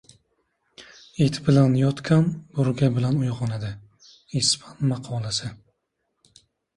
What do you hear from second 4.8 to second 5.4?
maqoli